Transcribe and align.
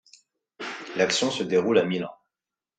L'action 0.95 1.29
se 1.29 1.43
déroule 1.43 1.77
à 1.77 1.85
Milan. 1.85 2.09